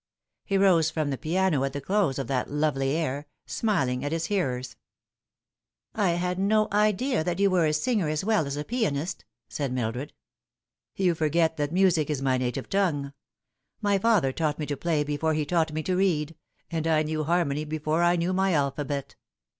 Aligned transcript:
He 0.43 0.57
rose 0.57 0.89
from 0.89 1.11
the 1.11 1.17
piano 1.19 1.63
at 1.63 1.73
the 1.73 1.79
close 1.79 2.17
of 2.17 2.25
that 2.25 2.49
lovely 2.49 2.95
air, 2.95 3.27
smiling 3.45 4.03
at 4.03 4.11
his 4.11 4.25
hearers." 4.25 4.75
I 5.93 6.13
had 6.13 6.39
no 6.39 6.67
idea 6.71 7.23
that 7.23 7.37
you 7.37 7.51
were 7.51 7.67
a 7.67 7.71
singer 7.73 8.09
as 8.09 8.25
well 8.25 8.47
as 8.47 8.57
a 8.57 8.63
pianist," 8.65 9.25
said 9.47 9.71
Mildred." 9.71 10.13
You 10.95 11.13
forget 11.13 11.57
that 11.57 11.71
music 11.71 12.09
is 12.09 12.19
my 12.19 12.39
native 12.39 12.67
tongue. 12.67 13.13
My 13.79 13.99
father 13.99 14.31
taught 14.31 14.57
me 14.57 14.65
to 14.65 14.75
play 14.75 15.03
before 15.03 15.35
he 15.35 15.45
taught 15.45 15.71
me 15.71 15.83
to 15.83 15.95
read, 15.97 16.35
and 16.71 16.87
I 16.87 17.03
knew 17.03 17.23
harmony 17.23 17.63
before 17.63 18.01
I 18.01 18.15
knew 18.15 18.33
my 18.33 18.53
alphabet. 18.53 19.13